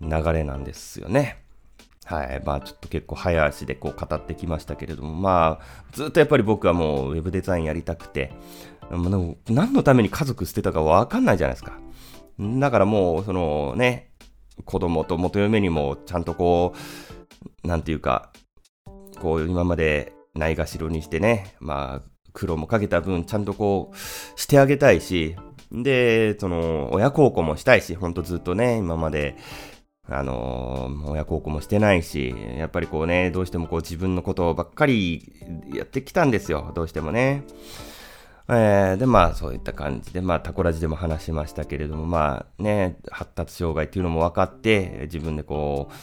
[0.00, 1.43] 流れなんですよね。
[2.04, 2.42] はい。
[2.44, 8.32] まあちょっと結構早足でこう語ってきましたけれども、まあずっとやっぱり僕はもうウェブデザインやりたくて、
[8.90, 11.78] も何のために家族捨てたかわかんないじゃないですか。
[12.38, 14.10] だからもうそのね、
[14.64, 16.74] 子供と元嫁にもちゃんとこ
[17.64, 18.30] う、なんていうか、
[19.20, 25.36] こう今までないがしろにしてね、まあ苦労もかけた分ちゃんとこうしてあげたいし、
[25.72, 29.36] で、その親孝行もしたいし、ほんとずっとね、今まで
[30.06, 35.32] あのー、親孝行もしてないし、やっぱりこうね、どうしてもこう自分のことばっかり
[35.72, 36.72] やってきたんですよ。
[36.74, 37.44] どうしてもね。
[38.48, 45.94] えー、で、まあそういった感じで、まあタコラジでも話しましたけれども、まあね、発達障害っていうのも分かって、自分でこう、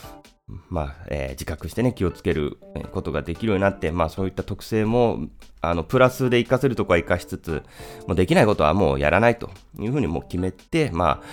[0.70, 2.58] まあ、えー、自覚してね、気をつける
[2.92, 5.28] ことができるようになって、まあそういった特性も、
[5.62, 7.64] あの、プラスで活かせるとこは活かしつつ、
[8.08, 11.24] もうできないことはもうやらないというふうにもう決めて、まあ、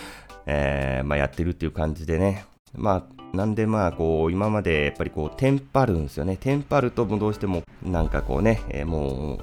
[0.47, 6.37] えー、まあやってるっていう感じでね、まあ、なんでまあ、こう、今までやっぱりこう、テンパるんですよね。
[6.37, 9.39] テンパるとどうしても、なんかこうね、えー、も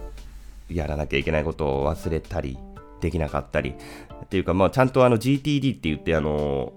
[0.70, 2.58] う、やらなきゃいけないことを忘れたり、
[3.02, 3.76] できなかったり、
[4.24, 6.74] っていうか、まあ、ちゃんとあの GTD って言って、あの、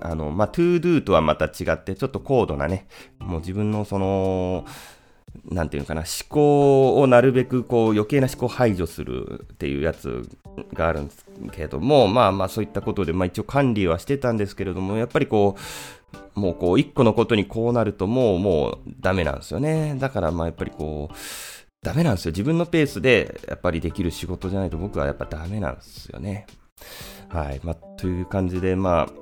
[0.00, 2.86] あの、まあ、ToDo とはまた違って、ちょっと高度なね、
[3.18, 4.64] もう自分のその、
[5.50, 10.28] なんていうのかな、思考をなるべくこう余計な思考を排除するっていうやつ
[10.74, 15.56] があるんですけれども、まあまあそういったことで、まあ一応管理はしてたんですけれども、やっぱりこ
[16.36, 19.96] う、もうこう一個のことにこうなるともうもうダメなんですよね。
[19.98, 21.14] だからまあやっぱりこう、
[21.82, 22.30] ダメなんですよ。
[22.30, 26.46] 自分のペースでやっぱりできる仕事じゃないと僕はやっぱダメなんですよね。
[27.28, 27.60] はい。
[27.64, 29.21] まあという感じで、まあ、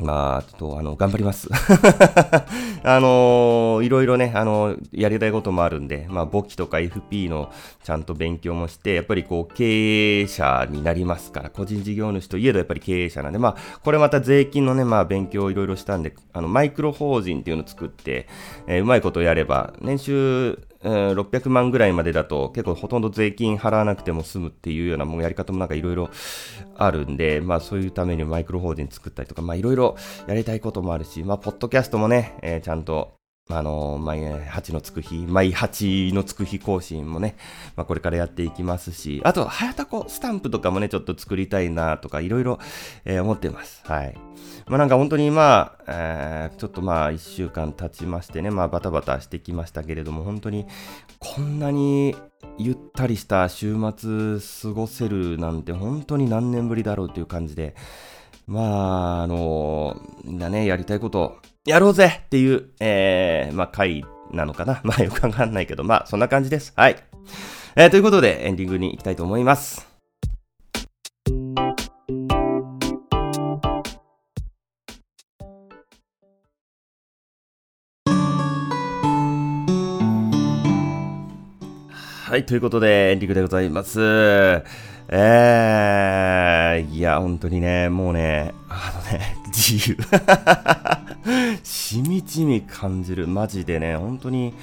[0.00, 1.48] まあ、ちょっと、あの、頑張ります。
[2.82, 7.50] あのー、いろいろね、あのー、やりたいこともあるんで、まあ、簿記とか FP の
[7.84, 18.26] ちゃんと勉強もして、やっぱりこう、経営者になりますから、個人事業主といえどやっぱり経営者なんで、まあ、これまた税金のね、まあ、勉強をいろいろしたんで、あの、マイクロ法人っていうのを作って、
[18.66, 26.10] えー、うまいことやれば、年収600万ぐらいまでだと結構ほとんど税金払わなくても済むっていうようなもうやり方もなんかいろいろ
[26.76, 33.19] あるんで、まあそういうためにマイクロ法人作ったりとか、まあいろいろやりたいこともあるし、まあポッドキャストもね、えー、ちゃんと
[33.58, 37.36] あの、毎8のつく日、毎8のつく日更新もね、
[37.76, 42.58] まあ、これからやっていきますし、あと、はやたこスタンプとかもね、ちょっと作りたいなとか、いろいろ、
[43.04, 43.82] え、思ってます。
[43.84, 44.16] はい。
[44.66, 50.66] まあ、なんか本当にまあ、えー、ちょっとまあ、1週間経ちましてね、まあ、バタバタしてきましたけれども、本当に、
[51.18, 52.14] こんなに
[52.58, 57.74] ゆったりした週末過ごせるなんて、本当に何年ぶりだろうという感じで、
[58.46, 66.72] まあ、あのみんなね、やりたいことやろうぜっていう、えー、まあ、回なのかな まあ、よくわかんないけど、まあ、そんな感じです。
[66.74, 66.96] はい。
[67.76, 69.86] えー、ということで、エンディングに行きたいと思います。
[82.24, 84.00] はい、ということで、エンディングでございます。
[85.08, 89.96] えー、いや、本当にね、もうね、あのね、自由。
[91.62, 93.28] しみじみ感じる。
[93.28, 94.54] マジでね、本当に、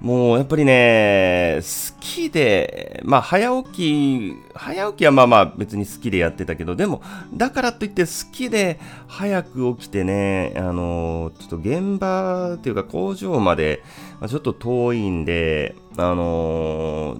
[0.00, 7.02] もうやっぱりね、好きで、まあ早起き、早起きはまあまあ別に好きでやってたけど、でも、
[7.34, 13.82] だからといって好きで早く起きてね、あの、ちょっと現場っていうか工場まで
[14.24, 17.18] ま、ちょっと遠いんで、あの、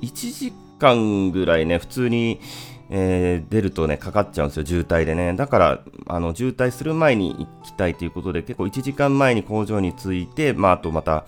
[0.00, 2.40] 1時間ぐらいね、普通に、
[2.90, 5.34] えー、出るとね、かかっちゃうんですよ、渋滞でね。
[5.34, 11.26] だから、あの、渋滞する前に行きたいということで、結構1時間前に工場に着いて、まあ、あとまた、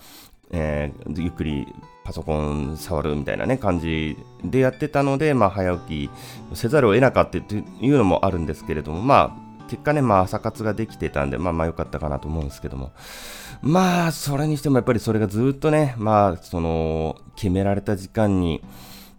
[0.51, 1.67] えー、ゆっくり
[2.03, 6.09] パソコン触るみたいなね、感じでやってたので、まあ、早起き
[6.55, 12.91] せざるを得なかったというのもあるんですけれども、まあ、結果ね、まあ、朝活ができてたんで、まあまあ良かったかなと思うんですけども。
[13.61, 18.63] まあ、それにしてもやっぱりそれがずっとね、まあ、その、決められた時間に、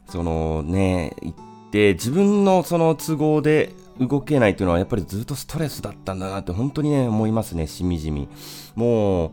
[0.09, 1.33] そのね、行
[1.70, 8.28] で、自分のその都合で動けないというのはやっぱりずっとストレスだったんだなって本当にね、思いますね、しみじみ。
[8.74, 9.33] も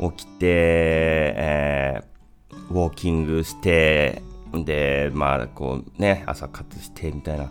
[0.00, 4.22] う、起きて、えー、ウォーキングして、
[4.52, 7.50] で、まあ、こうね、朝活してみたいな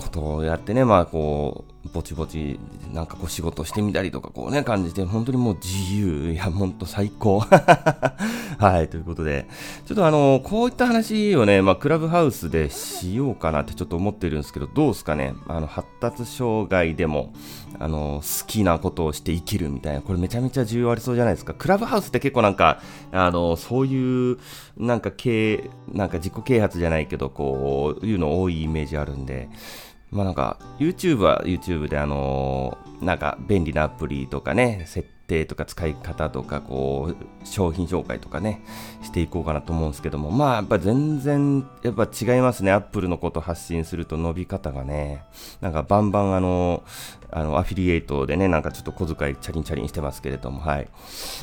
[0.00, 2.60] ことをやってね、まあ、こう、ぼちぼち、
[2.92, 6.32] なんかこう仕事してみたりとか、こうね、感じて、本当にもう自由。
[6.32, 7.40] いや、ほんと最高。
[8.58, 9.48] はい、ということで、
[9.86, 15.34] ちょっとあの、こういった話をね、まあ、クラブハウスでしようかなってちょっと思ってるんですけど、どうですかね？
[15.48, 17.32] あの、発達障害でも、
[17.78, 21.54] あの、好きなことをして生きるみたいな、これめちゃめちゃ重要ありそうじゃないですか。
[21.54, 24.36] クラブハウスって結構なんか、あの、そういう、
[24.76, 29.48] なんか、経、なんか自己啓発じゃないけど、こういうの多いイメージあるんで、
[30.10, 38.64] まあなんか、YouTube は YouTube であのー、なんか便利なアプリとかね、設定とか使い方とか、こう、商品紹介とかね、
[39.02, 42.72] していこうかなと思うんですけども、まあやっぱ全然、やっぱ違いますね。
[42.72, 45.24] Apple のこと発信すると伸び方がね、
[45.60, 46.82] なんかバンバンあの、
[47.30, 50.88] あの、アフィリエイトでね、なんかちょっと小遣いチャリンチャリンしてますけれども、はい。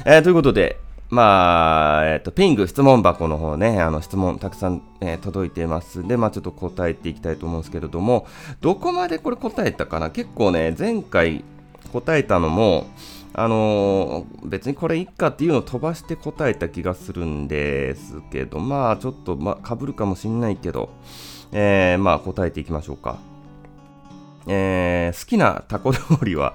[0.06, 0.78] えー、ということで、
[1.10, 6.06] まあ、えっ、ー、と、ピング質問箱の方ね、あの質問たくさん、えー、届いてます。
[6.06, 8.28] で、まあちょっと答えていきたいと思うんですけれども、
[8.60, 10.10] どこまでこれ答えたかな？
[10.10, 11.46] 結構ね、前回
[11.94, 12.88] 答えたのも、
[13.34, 20.90] あのー、別にこれいっかっていうのを飛ばして答えた気がするんですけど、まあちょっと、まあ、被るかもしんないけど、
[21.54, 23.18] えー、まあ答えていきましょうか。
[24.50, 26.54] えー、好きなタコ料理は？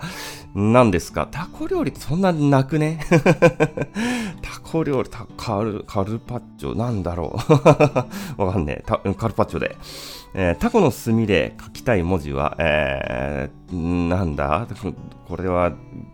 [0.54, 1.28] 何ですか？
[1.30, 3.00] タコ料理ってそんななくね？
[4.42, 6.76] タコ料理カル、カルパッチョ？
[6.76, 7.38] なんだろ
[8.38, 8.40] う？
[8.42, 8.84] わかんねえ。
[8.86, 9.76] カルパッチョで。
[10.34, 14.66] えー、タコの墨で書きたい文字は、えー、なんだ？
[15.28, 15.72] これは、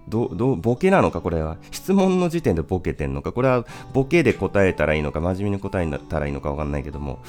[0.08, 1.20] ど、ど、ボケなのか？
[1.20, 1.56] これは。
[1.70, 3.32] 質問の時点でボケてんのか？
[3.32, 5.20] これは、ボケで答えたらいいのか？
[5.20, 6.50] 真面目に答えたらいいのか？
[6.50, 7.20] わかんないけども、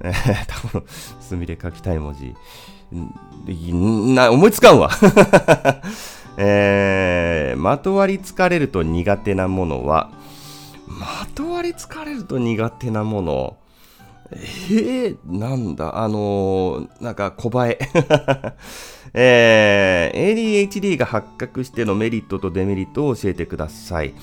[0.00, 0.84] えー、タコの
[1.20, 2.34] 墨で書きたい文字。
[4.14, 4.90] な、思いつかんわ。
[6.36, 10.10] えー、まとわりつかれると苦手なものは、
[10.86, 13.56] まとわりつかれると苦手なもの、
[14.30, 17.78] えー、なんだ、あのー、なんか小映え。
[19.14, 24.14] えー、ADHD が発覚してのメリットとデメリットを教えてください。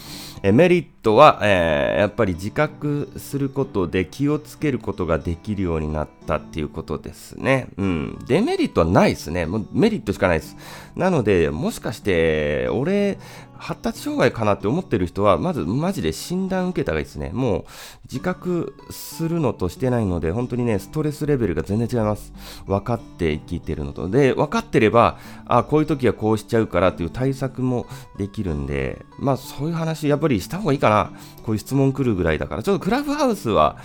[0.48, 7.70] えメリットは、えー、やっぱり自覚することで気をつけることができるようになったっていうことですね。
[7.78, 8.20] うん。
[8.28, 9.48] デメリットはないですね。
[9.48, 10.56] もうメリットしかないです。
[10.96, 13.18] なので、もしかして、俺、
[13.58, 17.32] 発達障害かなって思ってる人は、まずマジで診断受けた方がいいですね。
[17.34, 17.66] もう
[18.04, 22.34] 自覚するのとしてないので、本当にね、ストレスレベルが全然違います。
[22.66, 24.10] 分かって生きてるのと。
[24.10, 27.86] で、分かってれば、あ、こういう時はこうしちゃうからっていう対策も
[28.18, 31.12] できるんで、まあそういう話、やっぱりした方がいいかな。
[31.44, 32.64] こういう質問来るぐらいだから。
[32.64, 33.78] ちょっとクラブハウスは、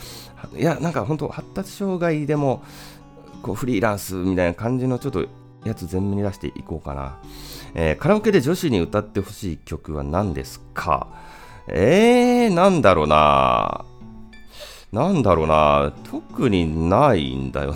[0.57, 2.63] いや、なんか本当発達障害でも、
[3.43, 5.27] こうフリーランスみたいな感じのちょっと
[5.65, 7.19] やつ全面に出していこうかな。
[7.75, 11.09] えー、カラオケで女子に歌ってほしい曲は何ですか？
[11.69, 13.85] えー、なんだろうな
[14.93, 17.75] なんだろうな特にないんだよ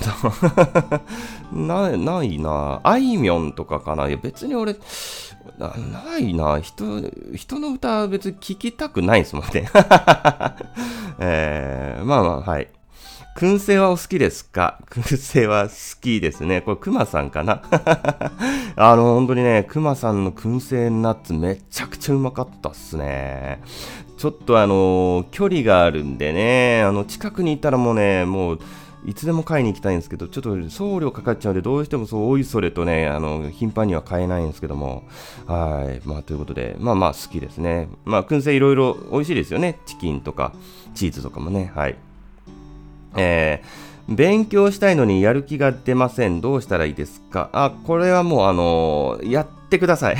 [1.52, 1.52] な。
[1.90, 4.74] な、ないなあいみょんとかかないや、別に俺、
[5.58, 6.84] なないな人、
[7.36, 9.68] 人の歌は別に聴きたくないですもんね。
[11.20, 12.66] えー、まあまあ、はい。
[13.36, 14.78] 燻製はお好きですか？
[14.90, 16.60] 燻製は好きですね。
[16.60, 17.62] これ、熊さんかな？
[18.76, 23.60] あの、本当にね、熊さんの燻製ナッツめちゃくちゃうまかったっすね。
[24.18, 28.58] ちょっとあの、距離があるんでね、あの、近くにいたらもうね、もう、
[29.04, 35.02] いつでも買いに行きたいんですけど、ちょっと送料かかっちゃうので、どうしてもそう、おいそれとね、あの、頻繁には買えないんですけども、
[35.46, 36.08] はい。
[36.08, 37.88] まあ、ということで、まあまあ好きですね。
[38.04, 39.80] まあ、燻製いろいろ美味しいですよね。
[39.86, 40.52] チキンとか、
[40.94, 41.96] チーズとかもね、はい。
[43.16, 46.40] えー、勉強したいのにやる気が出ません。
[46.40, 47.50] どうしたらいいですか？
[47.52, 50.16] あ、これはもうあのー、やってください。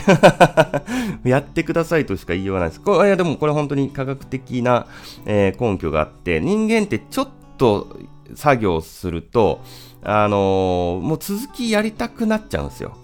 [1.25, 2.81] やってくださいとしか言いようがないです。
[2.81, 4.87] これいやでもこれ本当に科学的な、
[5.27, 7.29] えー、根拠があって、人間ってちょっ
[7.59, 7.97] と
[8.35, 9.61] 作業すると、
[10.03, 12.97] あのー、もう続きやりたくなっちゃうんですよ。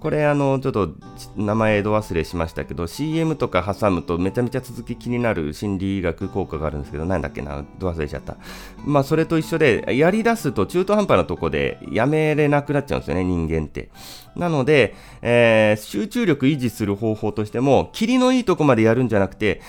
[0.00, 0.94] これあのちょっと
[1.36, 8.36] 名前ど忘れしましたけど CM とか挟むとめちゃめちゃ続き気になる心理学効果があるんですけどなんだっけなど忘れちゃった。
[8.84, 13.90] まあそれと一緒でやり出すと中途半端なとこでやめれなくなっちゃうんですよね人間って。
[14.36, 19.60] なので、えー、集中力維持する方法としても霧のいいとこまでやるんじゃなくて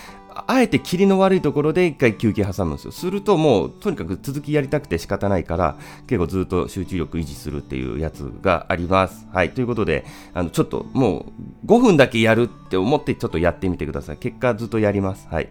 [0.46, 2.92] あえて霧の悪いところで一回休憩挟むんですよ。
[2.92, 5.76] するともう、とにかく続きやりたくて仕方ないから、
[6.06, 9.26] 結構ずっと集中力維持するっていうやつがあります。
[9.32, 9.50] はい。
[9.50, 10.04] ということで、
[10.34, 11.26] あの、ちょっとも
[11.64, 14.16] う5分だけやるって思ってちょっとやってみてください。
[14.16, 15.28] 結果ずっとやります。
[15.30, 15.48] はい。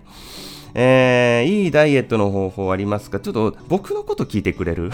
[0.73, 3.19] えー、いいダイエットの方法ありますか？
[3.19, 4.89] ちょっと僕のこと聞いてくれる、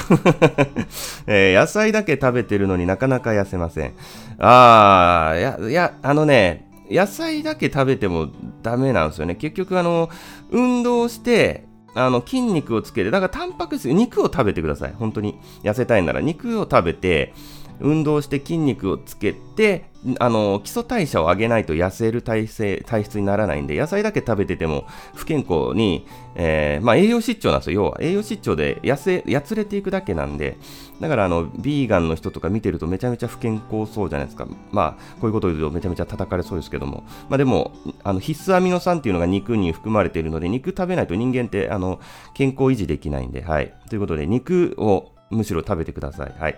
[1.27, 3.93] えー、野菜だけ食べてるのになかなか痩せません。
[4.39, 8.29] あー、いや、いや、あのね、野菜だけ食べても
[8.63, 9.35] ダメなんですよね。
[9.35, 10.09] 結局、あの、
[10.51, 11.65] 運動して、
[11.95, 14.93] あの、筋肉をつけて、だからタンパク質、肉を食べてください。
[14.93, 15.39] 本当に。
[15.63, 17.33] 痩せたいなら肉を食べて、
[17.79, 24.85] 運動して筋肉をつけて、あの基礎代謝を上げないと痩せる体制体質にならないんで、野菜だけ食べてても
[25.15, 26.05] 不健康に、
[26.35, 27.97] えー、まあ、栄養失調なんですよ、要は。
[27.99, 30.57] 栄養失調で痩せ、やつれていくだけなんで、
[31.01, 34.47] だからあの、ビーガンの人とか見てるとめちゃめちゃ不健康そうじゃないですか。
[34.71, 37.03] まあ、こういうことを言うとめちゃめちゃ叩かれそうですけども。
[37.29, 37.71] まあでも、
[38.03, 41.99] あの必須アミノ酸っていうのが肉に含まれているので、肉食べないと人間ってあの
[42.33, 43.73] 健康維持できないんで、はい。
[43.89, 46.33] ということで、肉をむしろ食べてください。
[46.39, 46.55] はい。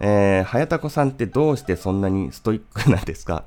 [0.00, 3.44] えー、早田子さんってどうしてそんなにストイックなんですか？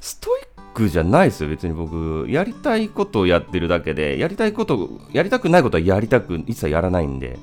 [0.00, 2.26] ストイックじゃないですよ、別に僕。
[2.28, 7.38] やりたいことをやってるだけで、やりたいこと、やりたくないことはやりたく、一切やらないんで、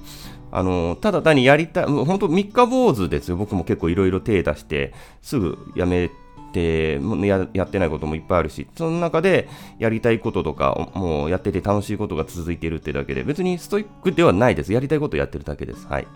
[0.52, 3.38] あの、ただ単にやりたい、本当三日坊主ですよ。
[3.38, 6.12] 僕も結構いろいろ手出して、すぐやめ
[6.52, 9.48] てや、やってないこともいっぱいあるし、その中で
[9.80, 14.74] やりたいこととか、もうやってて楽しいことが続いてるってだけで、別にストイックではないです。
[14.74, 15.88] やりたいことをやってるだけです。
[15.88, 16.08] はい。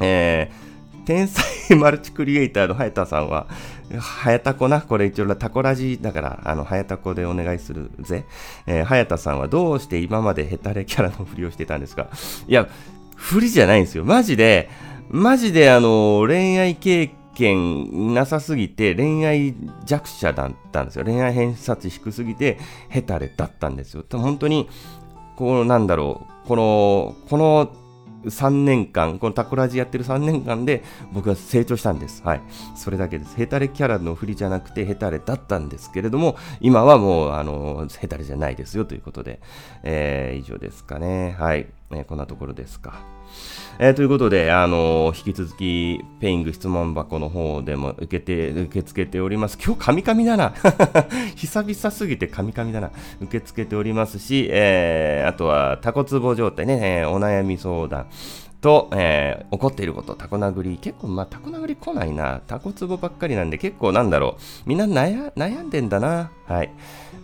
[0.00, 0.73] えー
[1.04, 1.44] 天才
[1.76, 3.46] マルチクリエイターの早田さんは、
[3.98, 8.24] 早田子な、これ一応タコラジだから、あの、早田子でお願いするぜ。
[8.66, 12.08] えー、早田さんはどうして今までヘタレキャラのふりをしてたんですか
[12.48, 12.68] いや、
[13.16, 14.04] ふりじゃないんですよ。
[14.04, 14.68] マジで、
[15.10, 21.04] マジであの、恋愛経験なさすぎて、恋愛弱者だったんですよ。
[21.04, 24.04] 恋愛偏差値低すぎて、ヘタレだったんですよ。
[24.10, 24.68] 本当に、
[25.36, 27.83] こう、なんだろう、この、この、
[28.24, 32.22] 3年間、このタコラジやってる3年間で僕は成長したんです。
[32.24, 32.42] はい。
[32.76, 33.36] それだけです。
[33.36, 39.40] ヘタレキャラの振りじゃなくてヘタレだったんですけれども、今はもう、あの、ヘタレじゃないですよということで、
[39.82, 41.36] えー、以上ですかね。
[41.38, 41.66] はい。
[41.92, 43.00] え、こんなところですか。
[43.78, 49.58] えー、ということで、あのー、引き続き、ペイング質問箱の方でも受けて、受け付けております。
[49.62, 50.54] 今日、カミカミだな。
[51.34, 52.90] 久々すぎてカミカミだな。
[53.20, 58.06] 受け付けておりますし、えー、あとは、タコツボ状態ね、え、お悩み相談。
[58.64, 60.78] と、えー、怒っていること、タコ殴り。
[60.78, 62.40] 結構、まあ、タコ殴り来ないな。
[62.46, 64.68] タコツボばっかりなんで、結構なんだろう。
[64.68, 66.30] みんな悩んでんだな。
[66.46, 66.70] はい。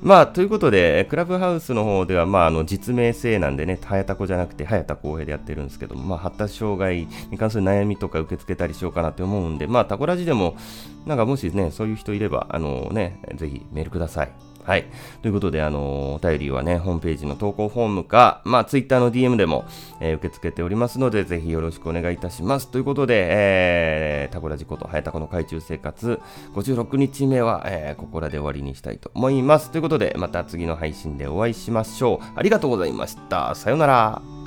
[0.02, 10.56] まあ、ということで、クラブハウスの方では、まあ、あの、実名制なんでね、早田子じゃなくて、早田公平でやってるんですけども、まあ、発達障害に関する悩みとか受け付けたりしようかなって思うんで、まあ、タコラジでも、
[11.04, 14.49] なんかもしね、そういう人いれば、あのね、ぜひメールください。
[14.64, 14.84] はい。
[15.22, 19.64] ということで、あのお便りはね、ホームページの投稿フォームか、まあ、ツイッターの DM でも、
[20.00, 22.68] えー、受け付けておりますので、ぜひよろしくお願いいたします。
[22.68, 26.20] ということで、えー、タコラジコとハヤタコの海中生活、
[26.54, 29.70] 56日目は、えー、ここらで終わりにしたいと思います。
[29.70, 32.26] ということで、また次の配信でお会いしましょう。
[32.36, 33.54] ありがとうございました。
[33.54, 34.39] さようなら。